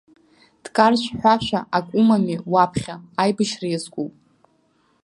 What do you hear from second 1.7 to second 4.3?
ак умами, уаԥхьа, аибашьра иазкуп.